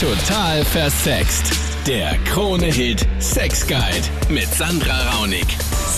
[0.00, 1.52] Total versext.
[1.86, 3.84] Der Krone-Hit Sex Guide
[4.30, 5.44] mit Sandra Raunig.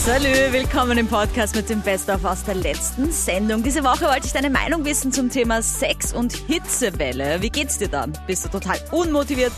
[0.04, 3.62] Salü, willkommen im Podcast mit dem Best-of aus der letzten Sendung.
[3.62, 7.42] Diese Woche wollte ich deine Meinung wissen zum Thema Sex und Hitzewelle.
[7.42, 8.12] Wie geht's dir dann?
[8.26, 9.52] Bist du total unmotiviert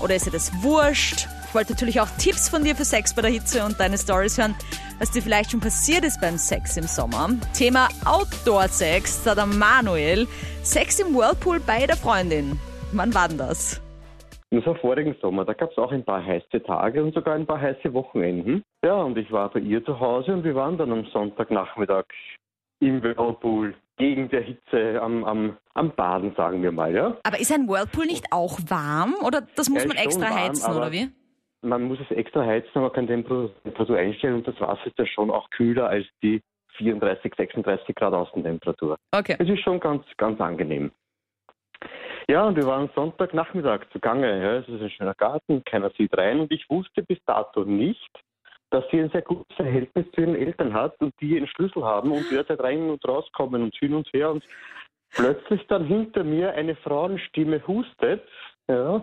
[0.00, 1.28] oder ist dir das wurscht?
[1.48, 4.38] Ich wollte natürlich auch Tipps von dir für Sex bei der Hitze und deine Stories
[4.38, 4.54] hören,
[4.98, 7.28] was dir vielleicht schon passiert ist beim Sex im Sommer.
[7.52, 10.26] Thema Outdoor-Sex, da der Manuel.
[10.62, 12.58] Sex im Whirlpool bei der Freundin.
[12.92, 13.78] Wann war denn das?
[14.50, 15.44] Das war vorigen Sommer.
[15.44, 18.64] Da gab es auch ein paar heiße Tage und sogar ein paar heiße Wochenenden.
[18.84, 22.04] Ja, und ich war bei ihr zu Hause und wir waren dann am Sonntagnachmittag
[22.80, 27.16] im Whirlpool gegen der Hitze am, am, am Baden, sagen wir mal, ja.
[27.22, 30.74] Aber ist ein Whirlpool nicht auch warm oder das muss Er man extra warm, heizen
[30.74, 31.08] oder wie?
[31.62, 35.06] Man muss es extra heizen, aber kann Temperatur Temperatur einstellen und das Wasser ist ja
[35.06, 36.40] schon auch kühler als die
[36.78, 38.96] 34, 36 Grad Außentemperatur.
[39.12, 39.36] Okay.
[39.38, 40.90] Es ist schon ganz, ganz angenehm.
[42.30, 44.40] Ja, und wir waren Sonntagnachmittag zugange.
[44.40, 44.58] Ja.
[44.58, 46.38] Es ist ein schöner Garten, keiner sieht rein.
[46.38, 48.08] Und ich wusste bis dato nicht,
[48.70, 52.12] dass sie ein sehr gutes Verhältnis zu ihren Eltern hat und die einen Schlüssel haben
[52.12, 54.30] und jederzeit rein und rauskommen und hin und her.
[54.30, 54.44] Und
[55.10, 58.22] plötzlich dann hinter mir eine Frauenstimme hustet.
[58.68, 59.02] Ja.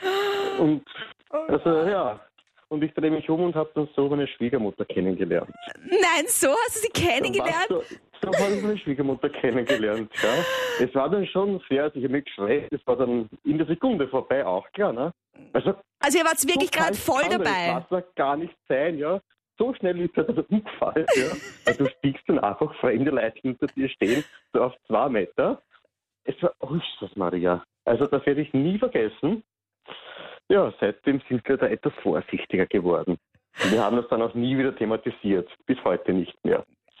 [0.58, 0.82] Und
[1.28, 2.20] also ja.
[2.68, 5.54] Und ich drehe mich um und habe dann so meine Schwiegermutter kennengelernt.
[5.84, 7.68] Nein, so hast du sie kennengelernt?
[8.26, 10.84] So, habe ich meine Schwiegermutter kennengelernt, ja.
[10.84, 13.68] Es war dann schon sehr, also ich habe mich geschreit, es war dann in der
[13.68, 15.12] Sekunde vorbei, auch klar, ne?
[15.52, 17.66] Also, Also ihr wart wirklich so gerade kalt voll kann dabei.
[17.68, 19.20] Das Wasser gar nicht sein, ja.
[19.58, 21.36] So schnell ist er dann umgefallen, ja.
[21.66, 25.62] Also du spiegst dann einfach fremde Leute hinter dir stehen, so auf zwei Meter.
[26.24, 27.62] Es war, oh, ist das Maria.
[27.84, 29.44] Also das werde ich nie vergessen.
[30.48, 33.18] Ja, seitdem sind wir da etwas vorsichtiger geworden.
[33.70, 36.36] Wir haben das dann auch nie wieder thematisiert, bis heute nicht.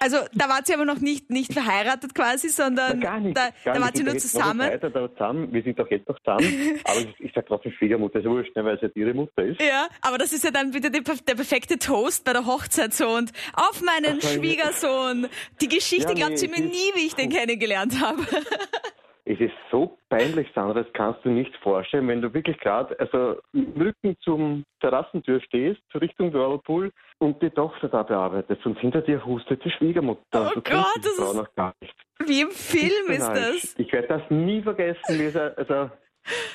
[0.06, 3.36] Also da wart ihr aber noch nicht, nicht verheiratet quasi, sondern Na, gar nicht.
[3.36, 4.60] da, gar da ihr Wir nur jetzt zusammen.
[4.60, 5.52] Weiter da zusammen.
[5.52, 6.78] Wir sind doch jetzt noch zusammen.
[6.84, 9.60] Aber ich, ich sage trotzdem Schwiegermutter, ist wurscht, ne, weil es ja ihre Mutter ist.
[9.60, 13.08] Ja, aber das ist ja dann wieder perf- der perfekte Toast bei der Hochzeit so
[13.08, 15.26] und auf meinen Schwiegersohn.
[15.60, 18.22] Die Geschichte Ja, glaubt nee, sie mir nie, wie ich den kennengelernt habe.
[19.28, 23.40] Es ist so peinlich, Sandra, das kannst du nicht vorstellen, wenn du wirklich gerade also
[23.52, 29.24] mit Rücken zum Terrassentür stehst, Richtung Whirlpool und die Tochter da bearbeitest und hinter dir
[29.26, 30.22] hustet die Schwiegermutter.
[30.32, 31.94] Oh du Gott, das Frau ist- noch gar nicht.
[32.24, 33.74] Wie im Film ist das.
[33.78, 35.90] Ich werde das nie vergessen, also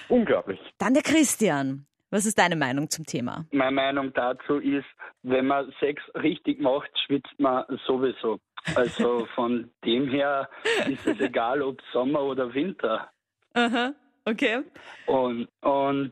[0.07, 0.59] unglaublich.
[0.77, 1.85] Dann der Christian.
[2.13, 3.45] Was ist deine Meinung zum Thema?
[3.51, 4.85] Meine Meinung dazu ist,
[5.23, 8.39] wenn man Sex richtig macht, schwitzt man sowieso.
[8.75, 10.49] Also von dem her
[10.88, 13.09] ist es egal, ob Sommer oder Winter.
[13.53, 13.94] Aha,
[14.25, 14.63] okay.
[15.07, 16.11] Und, und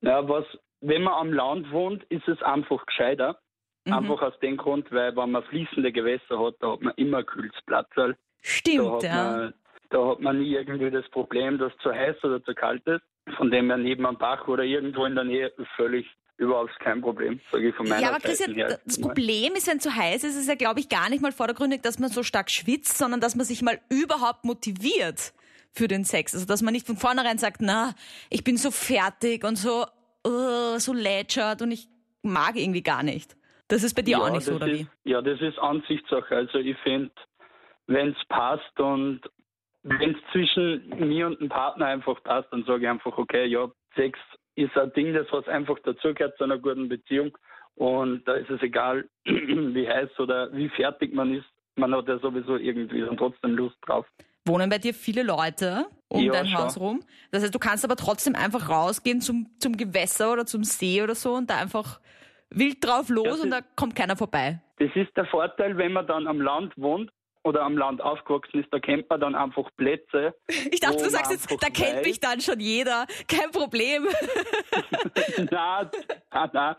[0.00, 0.44] ja, was,
[0.80, 3.38] wenn man am Land wohnt, ist es einfach gescheiter.
[3.84, 3.92] Mhm.
[3.92, 7.54] Einfach aus dem Grund, weil wenn man fließende Gewässer hat, da hat man immer kühles
[7.66, 8.12] Platzl.
[8.12, 9.14] Da Stimmt, hat, ja.
[9.14, 9.54] man,
[9.90, 13.02] da hat man nie irgendwie das Problem, dass es zu heiß oder zu kalt ist.
[13.36, 16.06] Von dem her neben am Bach oder irgendwo in der Nähe völlig
[16.38, 18.80] überhaupt kein Problem, sage ich von meiner Ja, aber Christian, her.
[18.84, 21.30] das Problem ist, wenn es zu heiß ist, ist ja, glaube ich, gar nicht mal
[21.30, 25.32] vordergründig, dass man so stark schwitzt, sondern dass man sich mal überhaupt motiviert
[25.72, 26.34] für den Sex.
[26.34, 27.94] Also, dass man nicht von vornherein sagt, na,
[28.28, 29.86] ich bin so fertig und so,
[30.26, 31.88] uh, so lätschert und ich
[32.22, 33.36] mag irgendwie gar nicht.
[33.68, 35.10] Das ist bei dir auch nicht so, oder ist, wie?
[35.10, 36.36] Ja, das ist Ansichtssache.
[36.36, 37.12] Also ich finde,
[37.86, 39.20] wenn es passt und
[39.82, 43.68] wenn es zwischen mir und dem Partner einfach passt, dann sage ich einfach, okay, ja,
[43.94, 44.18] Sex
[44.54, 47.36] ist ein Ding, das was einfach dazugehört zu einer guten Beziehung.
[47.74, 51.46] Und da ist es egal, wie heiß oder wie fertig man ist.
[51.76, 54.06] Man hat ja sowieso irgendwie dann trotzdem Lust drauf.
[54.44, 56.58] Wohnen bei dir viele Leute um Ja, dein schon.
[56.58, 57.00] Haus rum?
[57.30, 61.14] Das heißt, du kannst aber trotzdem einfach rausgehen zum, zum Gewässer oder zum See oder
[61.14, 62.00] so und da einfach
[62.50, 64.60] wild drauf los das und da kommt keiner vorbei.
[64.78, 67.10] Das ist der Vorteil, wenn man dann am Land wohnt
[67.44, 70.34] oder am Land aufgewachsen ist, da kennt man dann einfach Plätze.
[70.70, 73.06] Ich dachte, du sagst jetzt, da kennt weiß- mich dann schon jeder.
[73.28, 74.06] Kein Problem.
[75.50, 75.90] na,
[76.32, 76.76] na, na.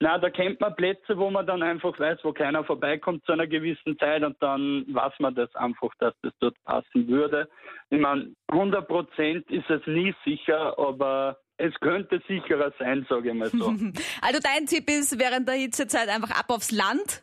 [0.00, 3.48] Na, da kennt man Plätze, wo man dann einfach weiß, wo keiner vorbeikommt zu einer
[3.48, 7.48] gewissen Zeit und dann weiß man das einfach, dass das dort passen würde.
[7.90, 13.34] Ich meine, 100 Prozent ist es nie sicher, aber es könnte sicherer sein, sage ich
[13.34, 13.74] mal so.
[14.22, 17.22] Also dein Tipp ist während der Hitzezeit einfach ab aufs Land.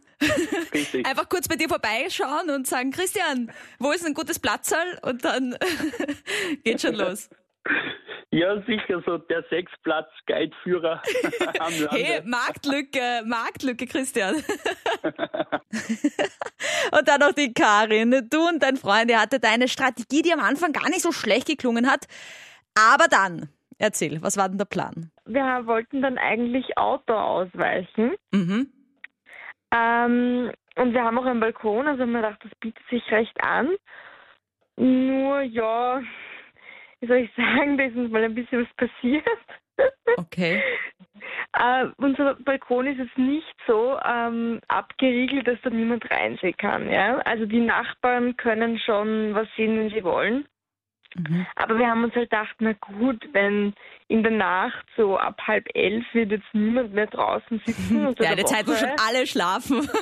[0.74, 1.06] Richtig.
[1.08, 5.00] Einfach kurz bei dir vorbeischauen und sagen, Christian, wo ist ein gutes Platzerl?
[5.02, 5.56] Und dann
[6.64, 7.30] geht schon los.
[8.32, 11.02] Ja, sicher, so der Sechsplatz Guideführer
[11.60, 11.90] am Lande.
[11.92, 14.36] Hey, Marktlücke, Marktlücke, Christian.
[16.92, 18.28] und dann noch die Karin.
[18.30, 21.48] Du und dein Freund, ihr hattet eine Strategie, die am Anfang gar nicht so schlecht
[21.48, 22.08] geklungen hat.
[22.78, 23.48] Aber dann,
[23.78, 25.12] erzähl, was war denn der Plan?
[25.26, 28.16] Wir wollten dann eigentlich Outdoor ausweichen.
[28.32, 28.68] Mhm.
[29.75, 33.44] Ähm, und wir haben auch einen Balkon, also haben wir gedacht, das bietet sich recht
[33.44, 33.69] an.
[34.77, 36.01] Nur ja,
[37.00, 39.25] wie soll ich sagen, da ist uns mal ein bisschen was passiert.
[40.18, 40.63] Okay.
[41.54, 46.89] Äh, unser Balkon ist jetzt nicht so ähm, abgeriegelt, dass da niemand reinsehen kann.
[46.89, 47.18] Ja?
[47.19, 50.45] Also die Nachbarn können schon was sehen, wenn sie wollen.
[51.16, 51.46] Mhm.
[51.56, 53.74] Aber wir haben uns halt gedacht, na gut, wenn
[54.08, 58.06] in der Nacht so ab halb elf wird jetzt niemand mehr draußen sitzen.
[58.08, 59.90] unter Ja, der eine Zeit, wo schon alle schlafen.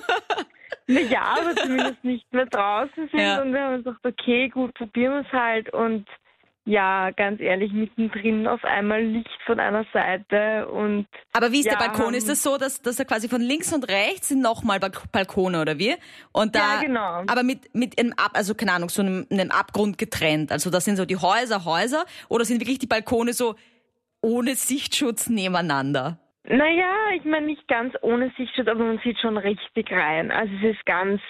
[0.85, 3.19] Naja, aber zumindest nicht mehr draußen sind.
[3.19, 3.41] Ja.
[3.41, 5.71] Und wir haben uns gedacht, okay, gut, probieren wir es halt.
[5.73, 6.05] Und
[6.65, 11.73] ja, ganz ehrlich, mittendrin auf einmal Licht von einer Seite und Aber wie ist der
[11.73, 12.13] Ja, Balkon?
[12.13, 15.11] ähm, Ist das so, dass, dass er quasi von links und rechts sind nochmal Balk-
[15.11, 15.95] Balkone oder wie?
[16.31, 17.23] Und da, Ja, genau.
[17.27, 20.51] Aber mit, mit einem Ab, also keine Ahnung, so einem, einem Abgrund getrennt.
[20.51, 23.55] Also das sind so die Häuser, Häuser oder sind wirklich die Balkone so
[24.21, 26.17] ohne Sichtschutz nebeneinander?
[26.45, 30.29] Naja, ich meine nicht ganz ohne Sichtschutz, aber man sieht schon richtig rein.
[30.31, 31.21] Also es ist ganz,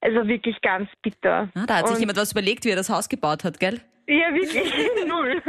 [0.00, 1.48] war wirklich ganz bitter.
[1.54, 3.80] Ah, da hat sich Und- jemand was überlegt, wie er das Haus gebaut hat, gell?
[4.08, 4.72] Ja, wirklich
[5.08, 5.42] null.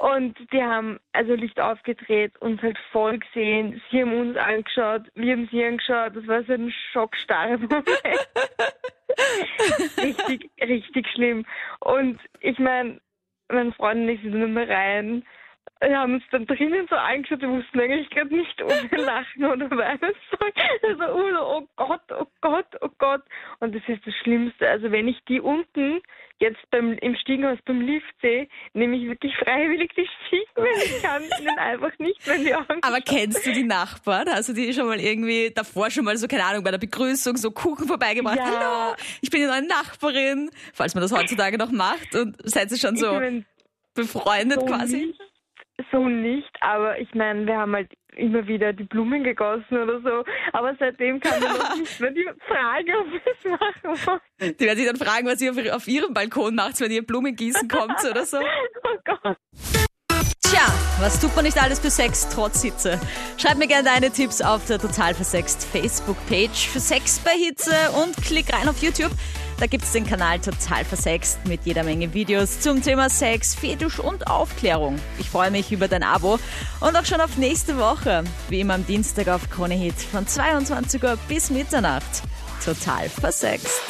[0.00, 3.80] Und die haben also Licht aufgedreht, uns halt voll gesehen.
[3.90, 6.16] Sie haben uns angeschaut, wir haben sie angeschaut.
[6.16, 7.86] Das war so ein schockstarrer Moment.
[9.98, 11.44] richtig, richtig schlimm.
[11.80, 13.00] Und ich meine,
[13.52, 15.24] mein Freund und ich sind dann mal rein.
[15.86, 19.44] Wir haben uns dann drinnen so angeschaut, wir wussten eigentlich gerade nicht, ob wir lachen
[19.44, 20.52] oder weinen sollen.
[20.82, 23.22] Also, Udo, oh Gott, oh Gott, oh Gott.
[23.60, 24.68] Und das ist das Schlimmste.
[24.68, 26.00] Also, wenn ich die unten
[26.40, 31.02] jetzt beim, im Stiegenhaus beim Lift sehe, nehme ich wirklich freiwillig die Stiegen, weil ich
[31.02, 34.28] kann ihnen einfach nicht mehr in die Augen Aber kennst du die Nachbarn?
[34.28, 37.36] Hast du die schon mal irgendwie davor schon mal so, keine Ahnung, bei der Begrüßung
[37.36, 38.38] so Kuchen vorbeigebracht?
[38.38, 38.44] Ja.
[38.44, 42.78] Hallo, ich bin die neue Nachbarin, falls man das heutzutage noch macht und seid ihr
[42.78, 43.20] schon so
[43.94, 45.06] befreundet so quasi?
[45.06, 45.20] Nicht,
[45.90, 50.24] so nicht, aber ich meine, wir haben halt immer wieder die Blumen gegossen oder so.
[50.52, 54.20] Aber seitdem kann man noch nicht mehr die Frage, ob wir es machen.
[54.40, 58.04] Die werden sich dann fragen, was ihr auf, ihrem Balkon macht, wenn ihr Blumengießen kommt
[58.08, 58.38] oder so.
[58.86, 59.36] Oh Gott.
[60.42, 60.66] Tja,
[61.00, 63.00] was tut man nicht alles für Sex trotz Hitze?
[63.38, 68.14] Schreib mir gerne deine Tipps auf der Total Versext Facebook-Page für Sex bei Hitze und
[68.18, 69.10] klick rein auf YouTube.
[69.58, 74.26] Da gibt's den Kanal Total Versext mit jeder Menge Videos zum Thema Sex, Fetisch und
[74.26, 74.98] Aufklärung.
[75.18, 76.38] Ich freue mich über dein Abo
[76.80, 78.24] und auch schon auf nächste Woche.
[78.48, 82.22] Wie immer am Dienstag auf Krone von 22 Uhr bis Mitternacht.
[82.64, 83.80] Total Versext.